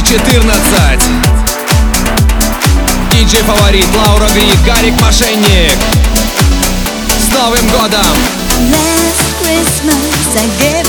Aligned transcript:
2014 0.00 1.00
Диджей 3.10 3.42
фаворит 3.42 3.86
Лаура 3.96 4.28
Грик, 4.30 4.54
Гарик 4.64 5.00
Мошенник 5.00 5.72
С 7.18 7.34
Новым 7.34 7.66
годом! 7.68 8.16
Last 8.70 9.28
Christmas 9.42 10.36
I 10.36 10.46
gave 10.60 10.87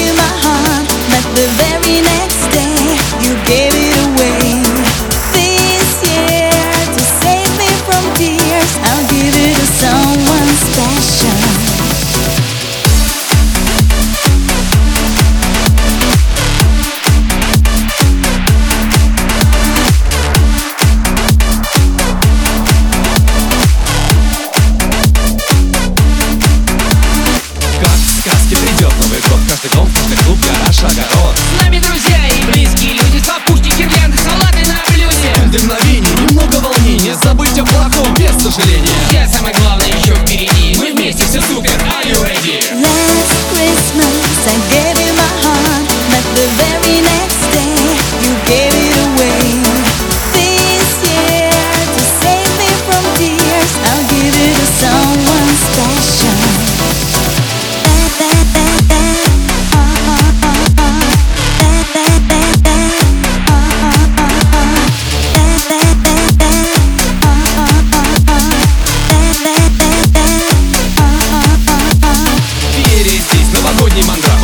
Каждый 29.61 29.75
дом, 29.75 29.89
каждый 29.93 30.17
клуб, 30.23 30.37
гараж, 30.39 30.79
огород. 30.79 31.35
С 31.37 31.61
нами 31.61 31.79
друзья 31.79 32.27
и 32.29 32.45
близкие 32.45 32.93
люди 32.93 33.19
гирлянды, 33.19 33.68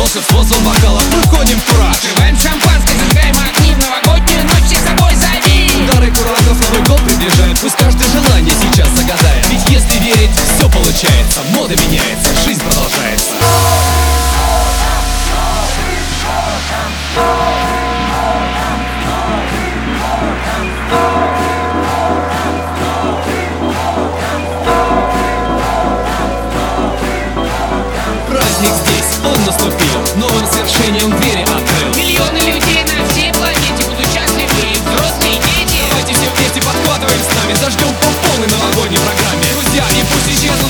мандраж 0.06 0.14
Волшебство, 0.14 0.44
сон 0.44 0.64
бокалов, 0.64 1.04
мы 1.12 1.22
входим 1.22 1.58
в 1.58 1.64
кураж. 1.64 1.96
Открываем 1.96 2.36
шампанское, 2.38 2.94
зажигаем 2.98 3.34
огни 3.36 3.74
В 3.74 3.78
новогоднюю 3.78 4.44
ночь 4.44 4.64
всех 4.66 4.78
с 4.78 4.84
собой 4.84 5.14
зови. 5.14 5.88
Дары 5.92 6.10
курантов 6.12 6.60
Новый 6.60 6.86
год 6.86 7.00
приближает. 7.02 7.58
Пусть 7.60 7.76
каждое 7.76 8.08
желание 8.08 8.54
сейчас 8.54 8.88
загадает. 8.90 9.46
Ведь 9.50 9.68
если 9.68 9.98
верить, 9.98 10.30
все 10.56 10.68
получается. 10.68 11.40
Мода 11.54 11.74
меняется, 11.76 12.34
жизнь 12.44 12.60
продолжается. 12.62 13.32
Праздник 17.14 17.55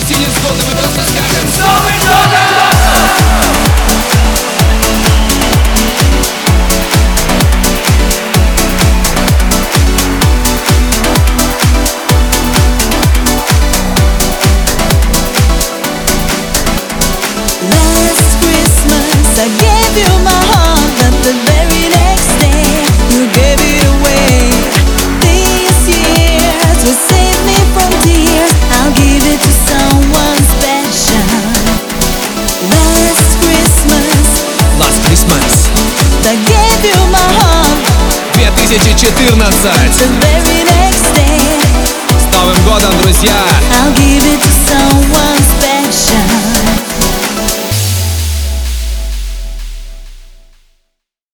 все 0.07 0.15
невзгоды 0.19 0.63
Мы 0.69 0.77
просто 0.77 1.03
скажем 1.03 1.49
С 1.49 1.59
Новым 1.59 1.99
годом! 1.99 2.77
Last 17.69 18.33
Christmas 18.41 19.39
I 19.39 19.49
gave 19.59 19.97
you 19.97 20.25
my 20.25 20.36
2014 38.67 39.39
The 39.95 40.09
very 40.27 40.65
next 40.65 41.15
day 41.15 41.39
С 42.19 42.35
Новым 42.35 42.61
годом, 42.65 42.91
друзья! 43.01 43.33
I'll 43.71 43.93
give 43.95 44.27
it 44.27 44.41
to 44.43 45.06